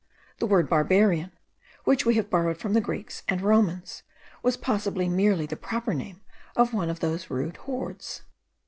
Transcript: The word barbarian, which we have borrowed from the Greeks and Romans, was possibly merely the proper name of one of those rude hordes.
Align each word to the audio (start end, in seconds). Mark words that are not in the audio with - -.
The 0.39 0.47
word 0.47 0.67
barbarian, 0.67 1.31
which 1.83 2.07
we 2.07 2.15
have 2.15 2.27
borrowed 2.27 2.57
from 2.57 2.73
the 2.73 2.81
Greeks 2.81 3.21
and 3.29 3.39
Romans, 3.39 4.01
was 4.41 4.57
possibly 4.57 5.07
merely 5.07 5.45
the 5.45 5.55
proper 5.55 5.93
name 5.93 6.21
of 6.55 6.73
one 6.73 6.89
of 6.89 7.01
those 7.01 7.29
rude 7.29 7.57
hordes. 7.57 8.23